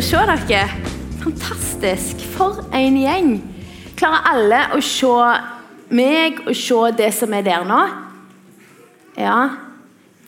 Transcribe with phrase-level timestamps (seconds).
[0.00, 0.60] å se dere.
[1.20, 2.22] Fantastisk.
[2.32, 3.32] For en gjeng.
[3.98, 5.10] Klarer alle å se
[5.92, 7.80] meg og se det som er der nå?
[9.20, 9.36] Ja,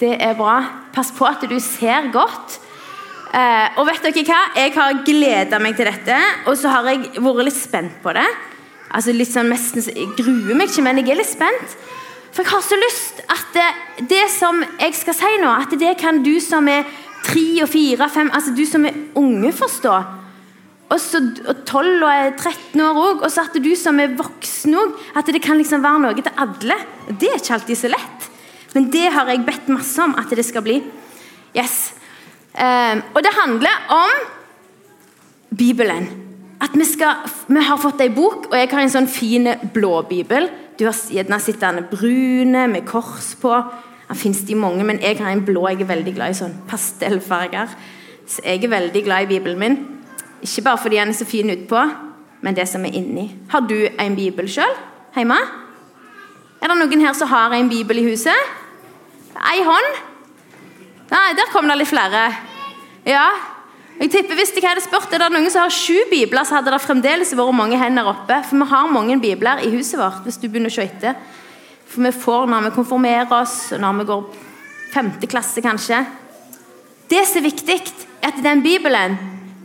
[0.03, 0.59] det er bra.
[0.93, 2.59] Pass på at du ser godt.
[3.33, 4.41] Eh, og vet dere hva?
[4.59, 8.27] Jeg har gleda meg til dette, og så har jeg vært litt spent på det.
[8.93, 11.79] Altså litt sånn nesten, Jeg gruer meg ikke, men jeg er litt spent.
[12.33, 13.71] For jeg har så lyst at det,
[14.11, 16.85] det som jeg skal si nå, at det kan du som er
[17.33, 19.95] tre og fire, fem, altså du som er unge, forstå.
[20.93, 23.23] Og så og 12 og 13 år òg.
[23.25, 24.99] Og så at du som er voksen òg.
[25.17, 26.77] At det kan liksom være noe til alle.
[27.09, 28.29] Det er ikke alltid så lett.
[28.75, 30.81] Men det har jeg bedt masse om at det skal bli.
[31.57, 31.95] Yes.
[32.53, 34.27] Um, og det handler om
[35.57, 36.11] Bibelen.
[36.63, 39.97] At vi, skal, vi har fått ei bok, og jeg har en sånn fin blå
[40.09, 40.47] bibel.
[40.79, 43.57] Du har gjerne sett brune med kors på.
[44.13, 45.63] Den fins de mange, men jeg har en blå.
[45.71, 47.71] Jeg er veldig glad i sånn pastellfarger.
[48.29, 49.79] Så jeg er veldig glad i bibelen min.
[50.45, 51.81] Ikke bare fordi den er så fin utpå,
[52.45, 53.31] men det som er inni.
[53.49, 54.77] Har du en bibel sjøl
[55.17, 55.41] hjemme?
[56.61, 58.53] Er det noen her som har en bibel i huset?
[59.49, 59.91] Ei hånd?
[61.09, 62.29] Nei, der kom det litt flere.
[63.09, 63.31] Ja.
[63.97, 66.75] Jeg tipper Hvis jeg hadde spurt er det noen som har sju bibler, så hadde
[66.75, 68.43] det fremdeles vært mange hender oppe.
[68.45, 71.17] For vi har mange bibler i huset vårt, hvis du begynner å se etter.
[71.93, 74.23] For vi får når vi konformerer oss, når vi går
[74.93, 76.01] femte klasse kanskje.
[77.11, 77.79] Det som er viktig,
[78.23, 79.19] er at den bibelen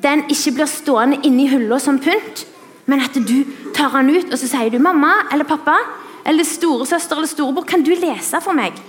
[0.04, 2.44] den ikke blir stående inni hylla som pynt,
[2.88, 3.38] men at du
[3.76, 5.80] tar den ut og så sier du 'mamma eller pappa'
[6.26, 8.80] eller 'storesøster eller storebror, kan du lese for meg?'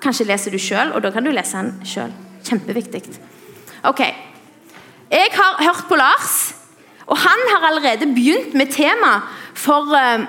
[0.00, 2.12] Kanskje leser du sjøl, og da kan du lese den sjøl.
[2.44, 3.02] Kjempeviktig.
[3.84, 4.00] Ok.
[5.10, 6.54] Jeg har hørt på Lars,
[7.06, 9.22] og han har allerede begynt med tema
[9.54, 10.26] for, uh,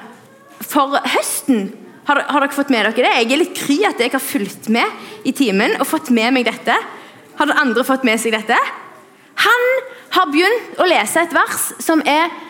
[0.61, 1.84] for høsten.
[2.05, 3.13] Har, har, dere fått med dere det?
[3.17, 6.45] Jeg er litt kry at jeg har fulgt med i timen og fått med meg
[6.45, 6.75] dette.
[7.39, 8.57] Har dere andre fått med seg dette?
[9.41, 9.63] Han
[10.15, 12.43] har begynt å lese et vers som er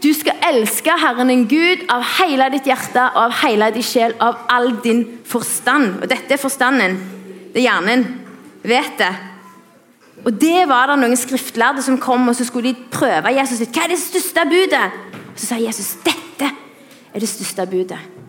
[0.00, 4.14] Du skal elske Herren din Gud av hele ditt hjerte og av hele din sjel,
[4.16, 5.98] av all din forstand.
[6.00, 6.94] Og dette er forstanden.
[7.52, 8.06] Det er hjernen.
[8.64, 9.10] Vet det.
[10.24, 13.60] Og det var det noen skriftlærde som kom og så skulle de prøve Jesus.
[13.68, 14.96] Hva er det største budet?
[15.34, 18.19] Og Så sa Jesus dette er det største budet.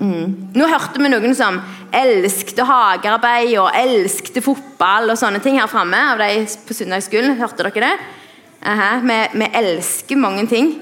[0.00, 0.52] Mm.
[0.56, 1.58] Nå hørte vi noen som
[1.92, 5.98] elskte hagearbeid og elskte fotball og sånne ting her framme.
[6.12, 7.36] av de på søndagsskolen.
[7.36, 7.92] Hørte dere det?
[8.64, 10.72] Aha, vi, vi, elsker mange ting.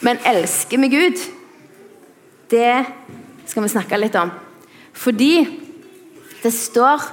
[0.00, 1.22] Men elsker vi Gud?
[2.50, 2.74] Det
[3.46, 4.30] skal vi snakke litt om.
[4.92, 5.46] Fordi
[6.42, 7.06] det står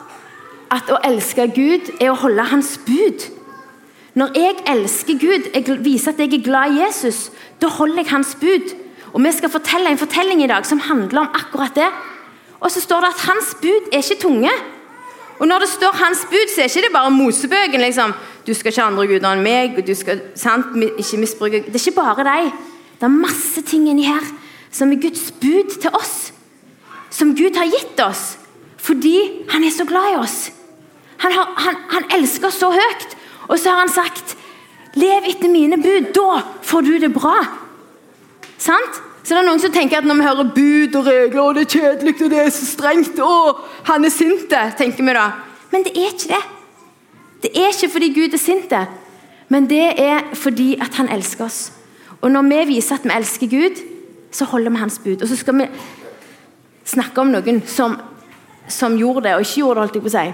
[0.73, 3.27] at å elske Gud er å holde Hans bud.
[4.17, 7.29] Når jeg elsker Gud, jeg viser at jeg er glad i Jesus,
[7.61, 8.73] da holder jeg Hans bud.
[9.15, 11.87] Og Vi skal fortelle en fortelling i dag som handler om akkurat det.
[12.59, 14.51] Og så står det at hans bud er ikke tunge.
[15.39, 17.81] Og når det står hans bud, så er ikke det bare Mosebøken.
[17.81, 18.13] liksom.
[18.47, 21.75] Du skal ikke ha andre guder enn meg, og du skal sant, ikke misbruke Det
[21.75, 22.51] er ikke bare deg.
[22.99, 24.23] Det er masse ting inni her
[24.71, 26.33] som er Guds bud til oss.
[27.09, 28.37] Som Gud har gitt oss
[28.85, 29.17] fordi
[29.49, 30.51] han er så glad i oss.
[31.17, 33.15] Han, har, han, han elsker oss så høyt.
[33.47, 34.37] Og så har han sagt
[34.95, 36.11] Lev etter mine bud.
[36.13, 37.33] Da får du det bra.
[38.57, 39.01] Sant?
[39.25, 41.63] Så det er noen som tenker at når vi hører bud og regler, og det
[41.65, 45.23] er kjedelig og det er så strengt og han er sint, tenker vi da.
[45.71, 46.41] Men det er ikke det.
[47.41, 48.73] Det er ikke fordi Gud er sint,
[49.49, 51.71] men det er fordi at han elsker oss.
[52.21, 53.81] Og når vi viser at vi elsker Gud,
[54.31, 55.21] så holder vi hans bud.
[55.21, 55.67] Og så skal vi
[56.85, 57.97] snakke om noen som,
[58.67, 60.27] som gjorde det, og ikke gjorde det, holdt jeg på å si.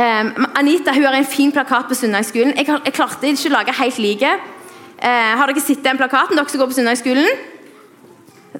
[0.00, 2.52] Um, Anita hun har en fin plakat på søndagsskolen.
[2.56, 4.34] Jeg, jeg klarte ikke å lage helt like.
[5.00, 7.48] Uh, har dere sett den plakaten, dere som går på søndagsskolen?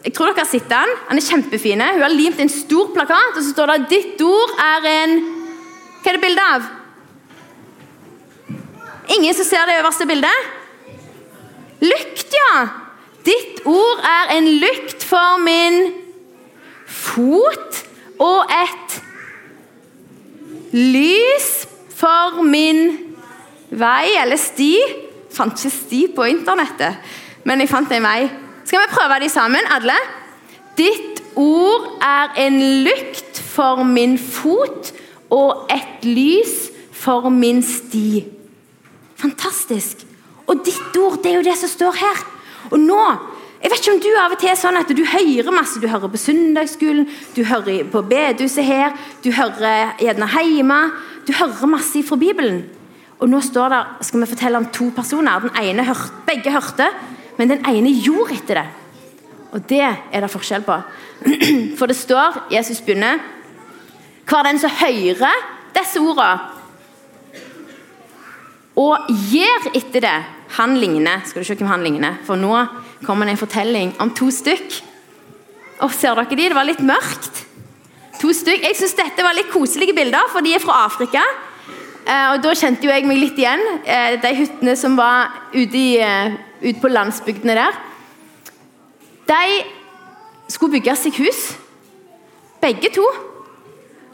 [0.05, 0.93] Jeg tror dere har sett den.
[1.11, 1.83] Den er kjempefin.
[1.85, 5.19] Hun har limt en stor plakat, og så står det 'Ditt ord er en
[6.01, 6.63] Hva er det bilde av?
[9.17, 10.39] Ingen som ser det øverste bildet?
[11.81, 12.69] Lykt, ja!
[13.25, 15.93] Ditt ord er en lykt for min
[16.87, 17.85] fot
[18.19, 19.03] og et
[20.73, 22.99] lys for min
[23.71, 24.77] vei, eller sti.
[24.81, 26.97] Jeg fant ikke sti på internettet,
[27.45, 28.31] men jeg fant en vei.
[28.71, 29.97] Skal vi prøve de sammen, alle?
[30.79, 34.93] Ditt ord er en lykt for min fot
[35.35, 38.23] og et lys for min sti.
[39.19, 40.07] Fantastisk.
[40.47, 42.23] Og ditt ord, det er jo det som står her.
[42.71, 43.03] Og nå
[43.61, 45.83] jeg vet ikke om du av og til er sånn at du hører masse.
[45.83, 48.95] Du hører på søndagsskolen, du hører på bedehuset her,
[49.27, 50.83] du hører gjerne hjemme.
[51.27, 52.69] Du hører masse fra Bibelen.
[53.19, 55.43] Og nå står der, skal vi fortelle om to personer.
[55.43, 56.87] Den ene hørte, Begge hørte,
[57.41, 58.69] men den ene gjorde etter det.
[59.57, 60.77] Og det er det forskjell på.
[61.79, 63.23] For det står, Jesus begynner
[64.29, 66.59] Hver den som hører disse ordene
[68.79, 70.19] og gjør etter det.
[70.57, 71.25] Han ligner.
[71.27, 72.21] Skal du se hvem han ligner?
[72.27, 72.55] For nå
[73.05, 74.79] kommer det en fortelling om to stykk.
[75.85, 76.49] Og Ser dere de?
[76.49, 77.43] Det var litt mørkt.
[78.21, 78.65] To stykk.
[78.69, 81.23] Jeg syns dette var litt koselige bilder, for de er fra Afrika.
[82.05, 83.63] Eh, og Da kjente jo jeg meg litt igjen.
[83.85, 86.01] Eh, de hyttene som var ute, i,
[86.61, 87.79] eh, ute på landsbygdene der.
[89.29, 89.45] De
[90.49, 91.41] skulle bygge seg hus,
[92.61, 93.07] begge to.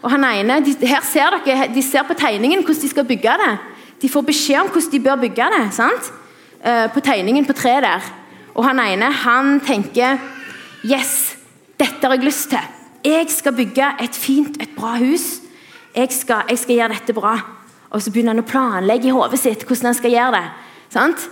[0.02, 3.38] Og han ene, de, her ser dere, de ser på tegningen hvordan de skal bygge
[3.42, 3.56] det.
[4.02, 5.64] De får beskjed om hvordan de bør bygge det.
[5.74, 6.12] sant?
[6.94, 8.04] På tegningen på treet der.
[8.54, 10.18] Og han ene han tenker
[10.86, 11.36] Yes,
[11.80, 12.62] dette har jeg lyst til.
[13.04, 15.40] Jeg skal bygge et fint, et bra hus.
[15.96, 17.34] Jeg skal, jeg skal gjøre dette bra.
[17.90, 20.44] Og så begynner han å planlegge i hodet sitt hvordan han skal gjøre det.
[20.92, 21.26] Sant?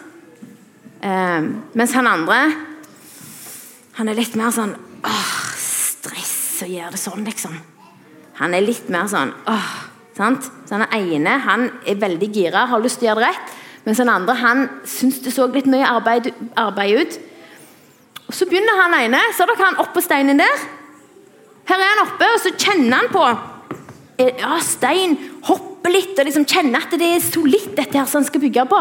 [1.03, 1.41] Eh,
[1.75, 2.39] mens han andre
[3.95, 4.73] han er litt mer sånn
[5.07, 7.55] åh, Stress å gjøre det sånn, liksom.
[8.41, 9.69] Han er litt mer sånn åh,
[10.17, 10.49] sant?
[10.67, 13.55] Så han ene han er veldig gira, har lyst til å gjøre det rett.
[13.85, 17.19] Mens den andre han syns det så litt mye arbeid, arbeid ut.
[18.25, 19.21] Og Så begynner han ene.
[19.37, 20.63] Ser dere han oppå steinen der?
[21.69, 23.25] Her er han oppe, og så kjenner han på
[24.41, 25.17] ja, stein.
[25.47, 28.67] Hopper litt og liksom kjenner at det er solidt, dette her som han skal bygge
[28.73, 28.81] på.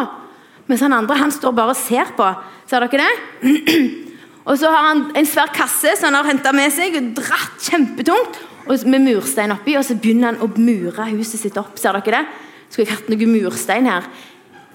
[0.70, 2.28] Mens han andre han står bare og ser på.
[2.70, 3.82] Ser dere det?
[4.48, 7.70] og så har han en svær kasse som han har henta med seg og dratt
[7.70, 8.40] kjempetungt.
[8.64, 11.76] Og med murstein oppi, og så begynner han å mure huset sitt opp.
[11.80, 12.22] Ser dere det?
[12.70, 14.08] Skulle jeg hatt noe murstein her.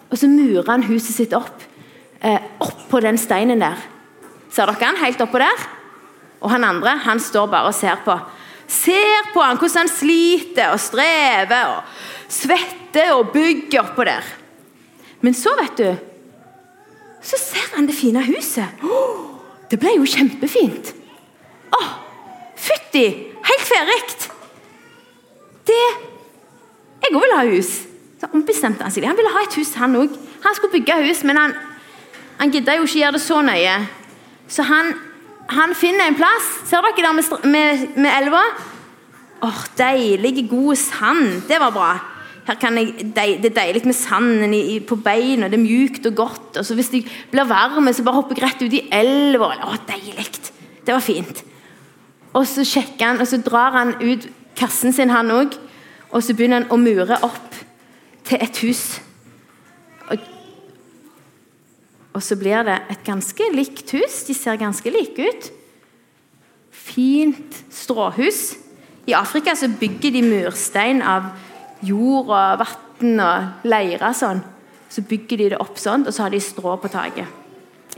[0.08, 1.64] Og så murer han huset sitt opp.
[2.20, 3.81] Eh, oppå den steinen der.
[4.52, 5.64] Ser dere han helt oppå der?
[6.43, 8.17] Og han andre han står bare og ser på.
[8.69, 11.96] Ser på han hvordan han sliter og strever og
[12.29, 14.26] svetter og bygger oppå der.
[15.20, 15.88] Men så, vet du
[17.24, 18.82] Så ser han det fine huset.
[18.86, 20.92] Oh, det ble jo kjempefint.
[21.74, 21.88] Å, oh,
[22.56, 23.08] fytti!
[23.48, 24.28] Helt ferdig.
[25.68, 25.82] Det
[27.02, 27.72] Jeg òg vil ha hus.
[28.20, 29.06] Så ombestemte han seg.
[29.08, 30.14] Han ville ha et hus, han òg.
[30.44, 31.54] Han skulle bygge hus, men han,
[32.38, 33.76] han gidda jo ikke gjøre det så nøye.
[34.48, 34.94] Så han
[35.48, 36.48] han finner en plass.
[36.68, 38.42] Ser dere der med, med, med elva?
[39.42, 41.42] Åh, Deilig, god sand.
[41.48, 41.92] Det var bra.
[42.48, 45.50] Jeg, det er deilig med sanden i, på beina.
[45.50, 46.56] Det er mjukt og godt.
[46.56, 49.52] Og Hvis jeg blir varm, så bare hopper jeg rett ut i elva.
[49.68, 50.28] Å, deilig.
[50.86, 51.42] Det var fint.
[52.32, 54.24] Og så sjekker han, og så drar han ut
[54.56, 55.58] kassen sin, han òg.
[56.08, 57.60] Og så begynner han å mure opp
[58.24, 58.86] til et hus.
[62.18, 64.22] Og så blir det et ganske likt hus.
[64.26, 65.50] De ser ganske like ut.
[66.72, 68.56] Fint stråhus.
[69.06, 71.30] I Afrika så bygger de murstein av
[71.86, 74.12] jord og vann og leire.
[74.16, 74.42] Sånn.
[74.88, 77.28] Så bygger de det opp sånn, og så har de strå på taket.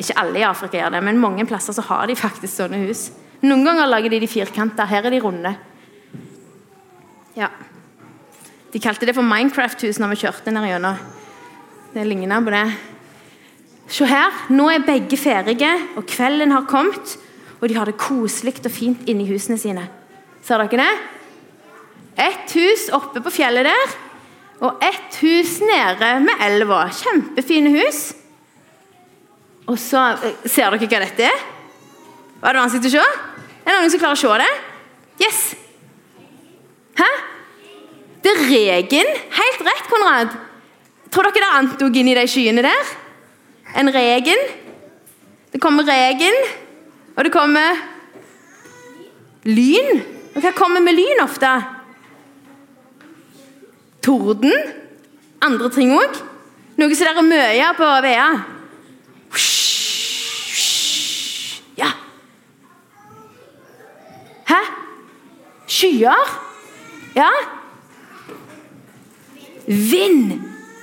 [0.01, 3.11] Ikke alle i Afrika gjør det, men mange plasser så har de faktisk sånne hus.
[3.45, 4.87] Noen ganger lager de de firkanta.
[4.89, 5.53] Her er de runde.
[7.37, 7.49] Ja.
[8.71, 10.99] De kalte det for Minecraft-hus når vi kjørte ned gjennom.
[11.95, 12.67] Det ligner på det.
[13.91, 17.17] Se her, nå er begge ferdige, og kvelden har kommet.
[17.61, 19.89] Og de har det koselig og fint inni husene sine.
[20.47, 20.93] Ser dere det?
[22.17, 23.95] Ett hus oppe på fjellet der,
[24.61, 26.83] og ett hus nede med elva.
[26.93, 28.11] Kjempefine hus.
[29.71, 31.43] Og så eh, Ser dere hva dette er?
[32.41, 33.05] Var det vanskelig å se?
[33.61, 34.51] Er det noen som klarer å se det?
[35.21, 35.43] Yes.
[37.01, 37.11] Hæ?
[38.21, 39.13] Det er regen.
[39.37, 40.35] Helt rett, Konrad.
[41.11, 42.97] Tror dere det er antog inni de skyene der?
[43.75, 44.39] en regen.
[45.53, 46.37] Det kommer regen,
[47.17, 47.79] og det kommer
[49.45, 50.03] lyn.
[50.35, 51.51] Og hva kommer med lyn ofte?
[54.03, 54.53] Torden.
[55.41, 56.19] Andre ting òg.
[56.81, 58.29] Noe som det er mye på Vea.
[61.77, 61.91] Ja.
[64.49, 64.61] Hæ?
[65.69, 66.37] Skyer?
[67.17, 67.31] Ja.
[69.67, 70.41] Vind.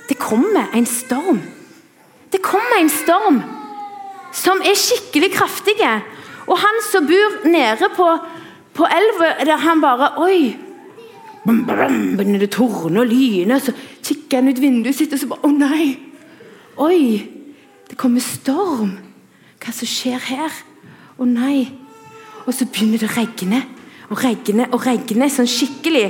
[0.08, 1.42] Det kommer en storm.
[2.32, 3.42] Det kommer en storm
[4.32, 5.76] som er skikkelig kraftig.
[6.46, 8.08] Og han som bor nede på,
[8.74, 10.67] på elva, der han bare Oi!
[11.48, 13.72] Begynner det å tordne og lyne, så
[14.04, 15.86] kikker han ut vinduet sitt og så bare Å, nei!
[16.78, 17.02] Oi!
[17.88, 18.98] Det kommer storm.
[19.58, 20.58] Hva som skjer her?
[21.16, 21.68] Å nei!
[22.44, 23.62] Og så begynner det å regne
[24.08, 26.06] og regne og regne sånn skikkelig.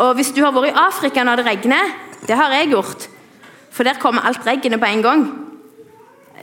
[0.00, 1.96] Og hvis du har vært i Afrika når det regner,
[2.28, 3.08] det har jeg gjort
[3.70, 5.26] for der kommer alt regnet på en gang.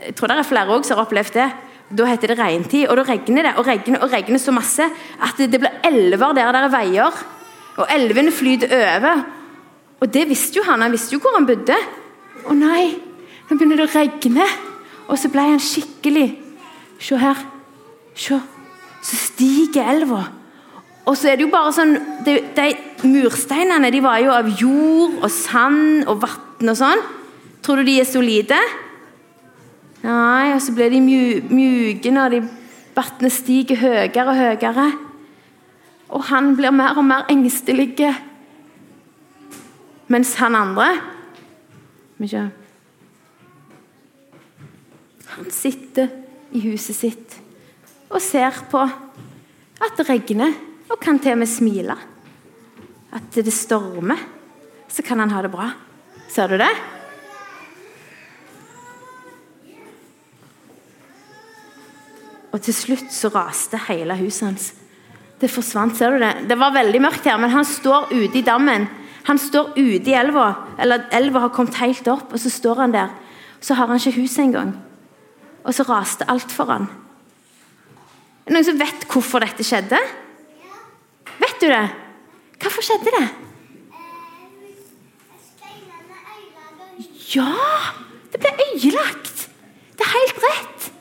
[0.05, 1.47] Jeg tror det er flere også som har opplevd det.
[1.97, 4.83] Da heter det regntid, og da regner det og regner og regner så masse
[5.24, 7.19] at det blir elver der det er veier.
[7.77, 9.24] Og elvene flyter over.
[10.01, 10.81] Og det visste jo han.
[10.86, 11.77] Han visste jo hvor han bodde.
[12.48, 12.96] Å nei,
[13.48, 14.48] nå begynner det å regne.
[15.07, 16.27] Og så ble han skikkelig
[16.98, 17.38] Se her.
[18.17, 18.39] Se.
[19.05, 20.24] Så stiger elva.
[21.07, 21.93] Og så er det jo bare sånn
[22.25, 27.03] De, de mursteinene de var jo av jord og sand og vann og sånn.
[27.62, 28.57] Tror du de er solide?
[30.01, 32.41] Nei, og så blir de mjuke når de
[32.98, 34.88] vannet stiger høyere og høyere.
[36.09, 38.13] Og han blir mer og mer engstelig.
[40.07, 40.87] Mens han andre
[45.27, 46.07] Han sitter
[46.55, 47.35] i huset sitt
[48.07, 48.79] og ser på
[49.83, 50.53] at det regner,
[50.87, 51.97] og kan til og med smile.
[53.13, 54.17] At det stormer.
[54.87, 55.67] Så kan han ha det bra.
[56.31, 56.71] Ser du det?
[62.55, 64.69] Og til slutt så raste hele huset hans.
[65.38, 66.34] Det forsvant, ser du det?
[66.50, 68.88] Det var veldig mørkt her, men han står ute i dammen.
[69.27, 70.48] Han står ute i elva,
[70.79, 73.12] eller elva har kommet helt opp, og så står han der.
[73.62, 74.72] Så har han ikke huset engang.
[75.67, 76.88] Og så raste alt for han.
[78.48, 80.00] Er det noen som vet hvorfor dette skjedde?
[81.38, 81.84] Vet du det?
[82.63, 83.27] Hvorfor skjedde det?
[87.36, 87.51] Ja!
[88.32, 89.48] Det ble øyelagt!
[89.98, 90.91] Det er helt rett.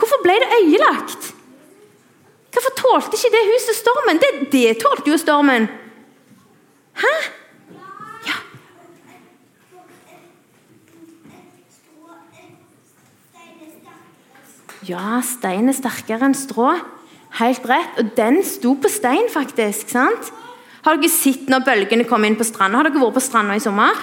[0.00, 1.35] Hvorfor ble det øyelagt?
[2.56, 4.20] Hvorfor tålte ikke det huset stormen?
[4.22, 5.66] Det, det tålte jo stormen.
[6.96, 7.12] Hæ?
[8.24, 8.38] Ja.
[14.88, 16.70] Ja, stein er sterkere enn strå.
[17.42, 18.00] Helt rett.
[18.00, 19.92] Og den sto på stein, faktisk.
[19.92, 20.32] sant?
[20.86, 22.80] Har dere sett når bølgene kom inn på stranda?
[22.80, 24.00] Har dere vært på stranda i sommer?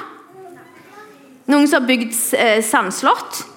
[1.50, 3.48] Noen som har bygd eh, sandslott?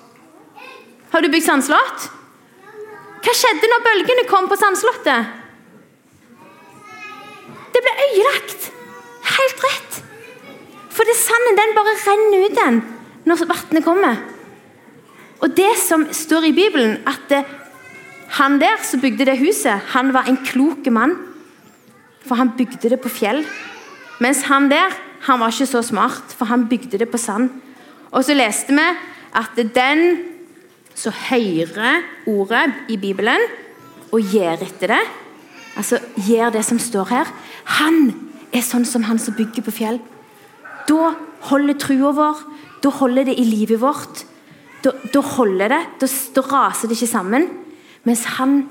[1.12, 2.08] Har du bygd sandslott?
[3.26, 5.30] Hva skjedde når bølgene kom på Sandslottet?
[7.74, 8.68] Det ble øyelagt.
[9.26, 9.96] Helt rett.
[10.94, 12.78] For det sanden den bare renner ut den
[13.26, 14.20] når vannet kommer.
[15.42, 17.42] Og det som står i Bibelen, at det,
[18.38, 21.16] han der som bygde det huset, han var en klok mann.
[22.22, 23.42] For han bygde det på fjell.
[24.22, 24.94] Mens han der,
[25.26, 27.50] han var ikke så smart, for han bygde det på sand.
[28.14, 28.86] Og så leste vi
[29.34, 30.35] at den
[30.96, 33.42] så hører ordet i Bibelen
[34.14, 35.02] og gjør etter det.
[35.76, 37.32] Altså gjør det som står her.
[37.78, 37.98] Han
[38.54, 40.00] er sånn som han som bygger på fjell.
[40.88, 41.12] Da
[41.50, 42.40] holder trua vår,
[42.82, 44.24] da holder det i livet vårt.
[44.84, 47.48] Da, da holder det, da, da, raser det ikke sammen.
[48.06, 48.62] Mens han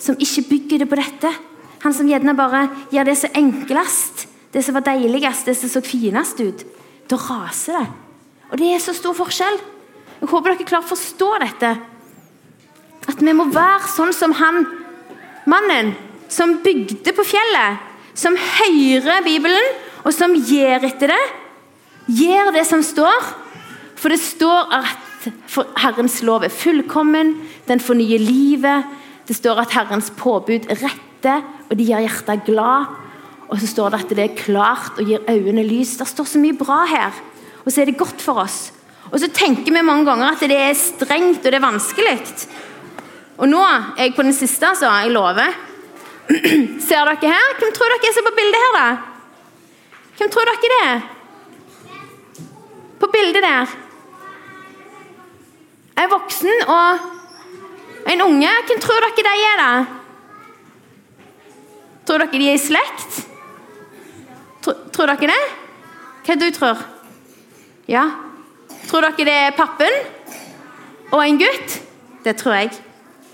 [0.00, 1.32] som ikke bygger det på dette,
[1.80, 5.80] han som gjerne bare gjør det som enklest, det som var deiligst, det som så
[5.84, 6.64] finest ut,
[7.08, 7.86] da raser det.
[8.50, 9.60] Og det er så stor forskjell.
[10.20, 11.70] Jeg håper dere klarer å forstå dette.
[13.08, 14.66] At vi må være sånn som han
[15.48, 15.94] mannen
[16.30, 17.86] som bygde på fjellet.
[18.14, 21.22] Som hører Bibelen, og som gjør etter det.
[22.20, 23.30] Gjør det som står.
[24.00, 25.06] For det står at
[25.80, 27.34] Herrens lov er fullkommen,
[27.68, 28.88] den fornyer livet.
[29.28, 32.92] Det står at Herrens påbud retter, og de gjør hjertet glad.
[33.50, 35.96] Og så står det at det er klart og gir øynene lys.
[35.98, 37.16] Det står så mye bra her.
[37.64, 38.70] Og så er det godt for oss.
[39.10, 42.16] Og så tenker vi mange ganger at det er strengt og det er vanskelig.
[43.40, 44.90] Og nå er jeg på den siste, altså.
[45.02, 45.54] Jeg lover.
[46.86, 47.54] Ser dere her?
[47.58, 48.88] Hvem tror dere er ser på bildet her, da?
[50.18, 51.00] Hvem tror dere det er?
[53.00, 53.72] På bildet der.
[55.98, 58.52] En voksen og en unge.
[58.68, 59.72] Hvem tror dere de er, da?
[62.06, 63.22] Tror dere de er i slekt?
[64.62, 65.42] Tror, tror dere det?
[66.26, 66.84] Hva du tror
[67.88, 68.29] Ja?
[68.90, 69.96] Tror dere det er pappen
[71.14, 71.74] og en gutt?
[72.24, 72.72] Det tror jeg.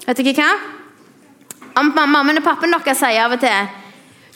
[0.04, 0.50] Vet dere hva?
[1.80, 3.72] Mammaen og pappen deres sier av og til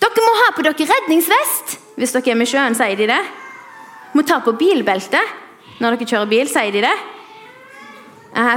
[0.01, 2.75] dere må ha på dere redningsvest hvis dere er med sjøen.
[2.75, 3.21] sier de det.
[4.17, 5.21] Må ta på bilbelte
[5.81, 6.97] når dere kjører bil, sier de det.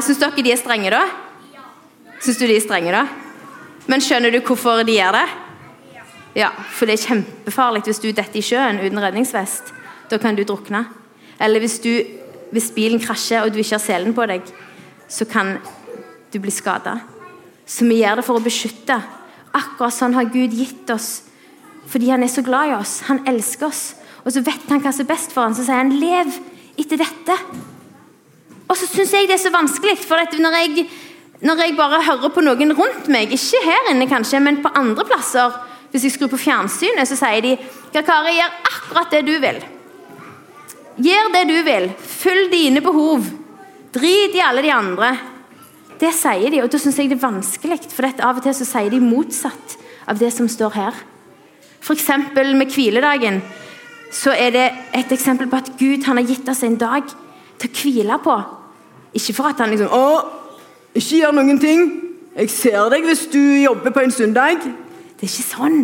[0.08, 1.04] Syns dere de er strenge, da?
[2.24, 3.04] Syns du de er strenge, da?
[3.92, 5.28] Men skjønner du hvorfor de gjør det?
[6.40, 9.76] Ja, For det er kjempefarlig hvis du detter i sjøen uten redningsvest.
[10.10, 10.86] Da kan du drukne.
[11.44, 11.92] Eller hvis du
[12.54, 14.46] hvis bilen krasjer og du ikke har selen på deg,
[15.10, 15.58] så kan
[16.34, 17.00] du bli skada.
[17.66, 18.98] Så vi gjør det for å beskytte.
[19.54, 21.24] Akkurat sånn har Gud gitt oss
[21.92, 23.02] fordi han er så glad i oss.
[23.10, 23.82] Han elsker oss.
[24.24, 26.32] Og så vet han hva som er best for ham, så sier han 'lev
[26.80, 27.36] etter dette'.
[28.70, 30.88] Og så syns jeg det er så vanskelig, for når jeg,
[31.42, 35.06] når jeg bare hører på noen rundt meg, ikke her inne kanskje, men på andre
[35.06, 35.52] plasser
[35.94, 37.58] Hvis jeg skrur på fjernsynet, så sier de
[37.94, 39.62] 'Kari, gjør akkurat det du vil'.
[41.02, 41.88] Gjør det du vil.
[41.98, 43.26] Følg dine behov.
[43.94, 45.14] Drit i alle de andre.
[46.02, 47.80] Det sier de, og da syns jeg det er vanskelig.
[47.94, 49.78] For av og til så sier de motsatt
[50.10, 51.02] av det som står her.
[51.84, 52.10] F.eks.
[52.36, 53.42] med hviledagen
[54.14, 57.08] så er det et eksempel på at Gud han har gitt oss en dag
[57.60, 58.38] til å hvile på.
[59.18, 60.06] Ikke for at han liksom Å,
[60.94, 61.90] ikke gjør noen ting.
[62.34, 64.62] Jeg ser deg hvis du jobber på en søndag.
[64.62, 65.84] Det er ikke sånn.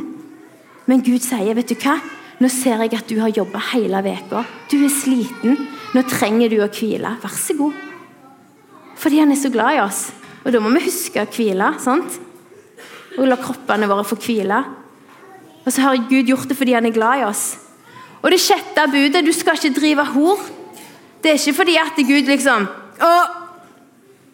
[0.90, 1.98] Men Gud sier, vet du hva?
[2.40, 4.46] Nå ser jeg at du har jobba hele veka.
[4.72, 5.58] Du er sliten.
[5.92, 7.18] Nå trenger du å hvile.
[7.20, 7.76] Vær så god.
[9.00, 10.06] Fordi han er så glad i oss.
[10.46, 11.74] Og da må vi huske å hvile.
[11.84, 12.20] sant?
[13.18, 14.60] Og la kroppene våre få hvile.
[15.66, 17.58] Og så har Gud gjort det fordi han er glad i oss.
[18.24, 20.40] Og det sjette budet du skal ikke drive hor.
[21.20, 22.68] Det er ikke fordi at Gud liksom
[23.00, 23.12] å,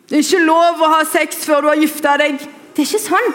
[0.06, 2.38] Det er ikke lov å ha sex før du har gifta deg.
[2.38, 3.32] Det er ikke sånn.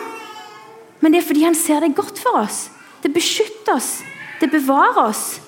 [1.03, 2.69] Men det er fordi han ser det godt for oss.
[3.03, 3.97] Det beskytter oss.
[4.41, 5.41] Det bevarer oss.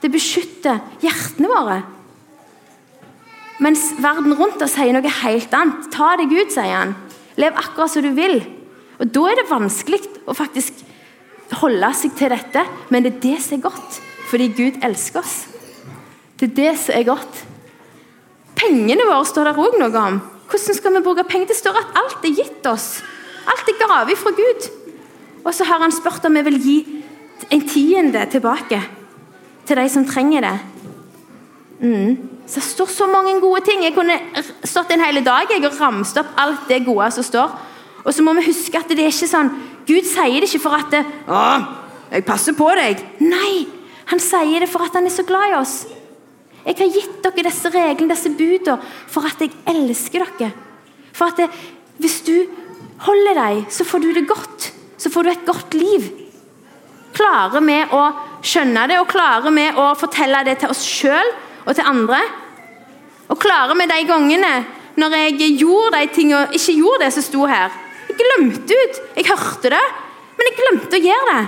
[0.00, 1.80] Det beskytter hjertene våre.
[3.62, 5.88] Mens verden rundt oss sier noe helt annet.
[5.94, 6.94] Ta deg ut, sier han.
[7.40, 8.38] Lev akkurat som du vil.
[9.00, 10.84] Og Da er det vanskelig å faktisk
[11.60, 14.00] holde seg til dette, men det er det som er godt.
[14.30, 15.36] Fordi Gud elsker oss.
[16.36, 17.44] Det er det som er godt.
[18.56, 20.18] Pengene våre står der òg noe om.
[20.50, 21.50] Hvordan skal vi bruke penger?
[21.50, 23.00] Det står at alt er gitt oss.
[23.46, 24.68] Alt er gave fra Gud.
[25.44, 26.78] Og så har han spurt om vi vil gi
[27.50, 28.80] en tiende tilbake
[29.66, 30.56] til de som trenger det.
[31.80, 32.16] Mm.
[32.46, 33.82] Så Det står så mange gode ting.
[33.84, 34.18] Jeg kunne
[34.64, 37.56] stått en hel dag jeg, og ramst opp alt det gode som står.
[38.04, 39.50] Og så må vi huske at det er ikke sånn
[39.86, 41.66] Gud sier det ikke for at det, 'Å,
[42.10, 43.66] jeg passer på deg.' Nei,
[44.06, 45.86] han sier det for at han er så glad i oss.
[46.66, 50.52] Jeg har gitt dere disse reglene, disse budene, for at jeg elsker dere.
[51.12, 51.50] For at det,
[51.98, 52.46] hvis du
[52.98, 54.72] holder deg, så får du det godt.
[54.98, 56.10] Så får du et godt liv.
[57.16, 58.02] Klarer vi å
[58.44, 61.30] skjønne det, og klarer vi å fortelle det til oss sjøl
[61.64, 62.20] og til andre?
[63.32, 64.54] Og klarer vi de gangene
[64.96, 67.72] når jeg gjorde de tingene, ikke gjorde det som sto her?
[68.06, 69.00] Jeg glemte ut.
[69.16, 69.84] Jeg hørte det,
[70.36, 71.44] men jeg glemte å gjøre det.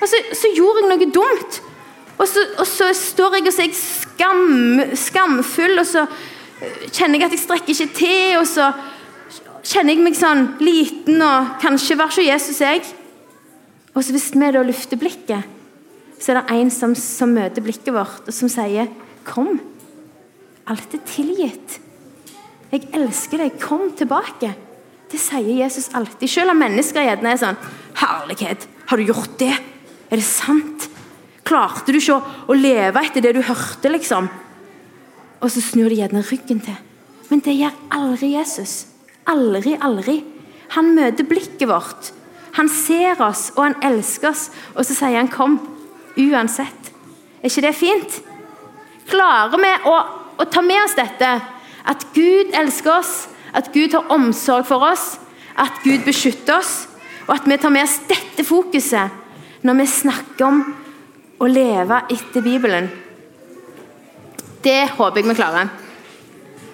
[0.00, 1.60] Og så, så gjorde jeg noe dumt.
[2.20, 6.04] Og så, og så står jeg og så er jeg skam, skamfull, og så
[6.92, 8.38] kjenner jeg at jeg strekker ikke til.
[8.42, 8.70] Og så
[9.64, 12.84] kjenner jeg meg sånn liten og kanskje var ikke Jesus jeg.
[13.94, 15.46] Og så hvis vi da løfter blikket,
[16.20, 18.88] så er det en som, som møter blikket vårt, og som sier
[19.24, 19.60] 'Kom,
[20.66, 21.80] alt er tilgitt'.
[22.70, 23.58] Jeg elsker deg.
[23.60, 24.54] Kom tilbake.
[25.10, 26.28] Det sier Jesus alltid.
[26.30, 27.58] Selv om mennesker gjerne er sånn
[28.00, 29.52] Herlighet, har du gjort det?
[30.10, 30.86] Er det sant?
[31.44, 34.28] Klarte du ikke å, å leve etter det du hørte, liksom?
[35.42, 36.78] Og så snur de gjerne ryggen til.
[37.28, 38.86] Men det gjør aldri Jesus.
[39.30, 40.20] Aldri, aldri.
[40.76, 42.12] Han møter blikket vårt.
[42.60, 44.50] Han ser oss, og han elsker oss.
[44.74, 45.60] Og så sier han 'kom',
[46.18, 46.92] uansett.
[47.42, 48.20] Er ikke det fint?
[49.08, 49.94] Klarer vi å,
[50.38, 51.40] å ta med oss dette?
[51.88, 55.18] At Gud elsker oss, at Gud har omsorg for oss,
[55.56, 56.86] at Gud beskytter oss,
[57.26, 59.10] og at vi tar med oss dette fokuset
[59.62, 60.62] når vi snakker om
[61.40, 62.90] å leve etter Bibelen.
[64.62, 65.68] Det håper jeg vi klarer.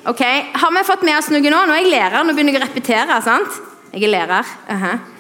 [0.07, 0.23] Ok,
[0.53, 1.67] Har vi fått med oss noe nå?
[1.67, 3.23] Nå er jeg lærer, nå begynner jeg å repetere.
[3.23, 3.61] sant?
[3.93, 4.45] Jeg er lærer.
[4.71, 5.16] Uh -huh.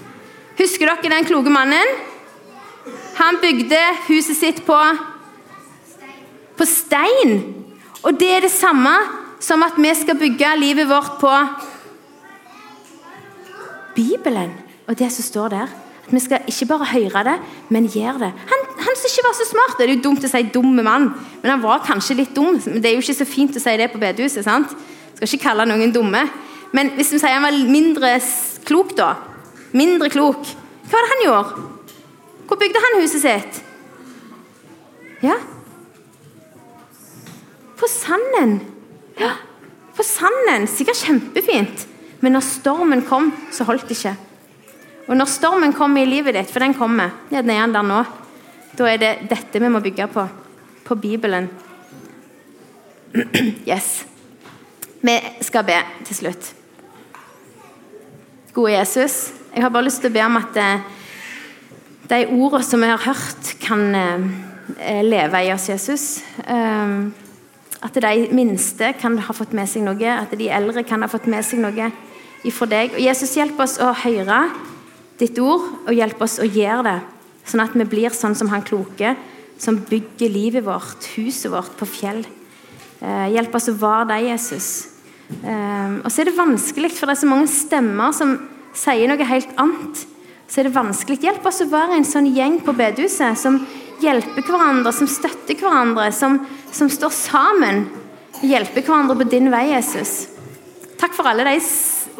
[0.56, 1.90] Husker dere den kloke mannen?
[3.16, 4.78] Han bygde huset sitt på
[6.56, 7.40] på stein.
[8.00, 8.92] Og det er det samme
[9.40, 11.32] som at vi skal bygge livet vårt på
[13.96, 14.54] Bibelen
[14.86, 15.68] og det som står der.
[16.06, 17.36] At Vi skal ikke bare høre det,
[17.68, 18.32] men gjøre det.
[18.52, 21.12] Han, han som ikke var så smart, Det er jo dumt å si 'dumme mann',
[21.42, 22.60] men han var kanskje litt dum.
[22.66, 24.44] Men Det er jo ikke så fint å si det på bedehuset.
[24.44, 24.68] sant?
[25.14, 26.30] Skal ikke kalle noen dumme.
[26.72, 28.20] Men hvis vi sier han var mindre
[28.64, 29.14] klok, da
[29.76, 30.54] Mindre klok.
[30.86, 31.66] Hva var det han gjorde?
[32.46, 33.62] Hvor bygde han huset sitt?
[35.24, 35.34] Ja
[37.76, 38.60] På sanden.
[39.18, 39.32] Ja,
[39.96, 40.64] på sanden.
[40.70, 41.86] Sikkert kjempefint.
[42.20, 44.14] Men når stormen kom, så holdt det ikke.
[45.06, 47.86] Og når stormen kommer i livet ditt, for den kommer, ja, den er den der
[47.86, 48.00] nå,
[48.76, 50.26] da er det dette vi må bygge på.
[50.84, 51.50] På Bibelen.
[53.66, 54.04] Yes.
[55.00, 56.48] Vi skal be til slutt.
[58.56, 60.80] Gode Jesus, jeg har bare lyst til å be om at eh,
[62.10, 66.04] de ordene som vi har hørt, kan eh, leve i oss, Jesus.
[66.44, 67.14] Um,
[67.80, 71.28] at de minste kan ha fått med seg noe, at de eldre kan ha fått
[71.32, 71.88] med seg noe
[72.44, 72.98] ifra deg.
[72.98, 74.42] Og Jesus, hjelp oss å høre
[75.16, 76.98] ditt ord, og hjelp oss å gjøre det.
[77.48, 79.14] Sånn at vi blir sånn som han kloke,
[79.56, 82.20] som bygger livet vårt, huset vårt, på fjell.
[83.00, 84.68] Eh, hjelp oss å være deg, Jesus.
[85.40, 88.36] Eh, og så er det vanskelig, for det er så mange stemmer som
[88.76, 90.04] sier noe helt annet.
[90.46, 91.18] Så er det vanskelig.
[91.24, 93.58] Hjelp oss å være en sånn gjeng på bedehuset som
[94.02, 96.38] hjelper hverandre, som støtter hverandre, som,
[96.70, 97.86] som står sammen.
[98.44, 100.28] Hjelper hverandre på din vei, Jesus.
[101.00, 101.58] Takk for alle de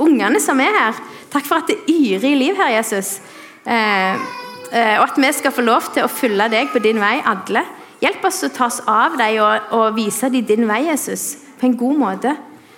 [0.03, 0.99] ungene som er her.
[1.33, 3.19] Takk for at det yrer i liv her, Jesus.
[3.67, 4.27] Eh,
[4.73, 7.65] eh, og at vi skal få lov til å følge deg på din vei, alle.
[8.03, 11.69] Hjelp oss å ta oss av deg og, og vise dem din vei, Jesus, på
[11.69, 12.37] en god måte.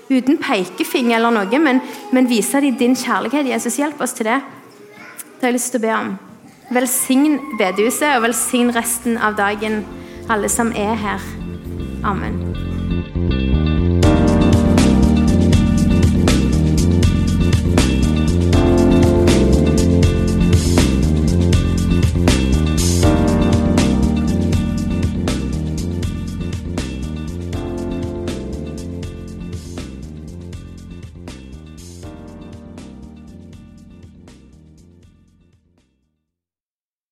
[0.08, 3.50] Uten pekefinger eller noe, men, men vise dem din kjærlighet.
[3.52, 4.40] Jesus, hjelp oss til det.
[5.38, 6.16] Det har jeg lyst til å be om.
[6.72, 9.82] Velsign bedehuset, og velsign resten av dagen,
[10.28, 11.30] alle som er her.
[12.04, 13.57] Amen.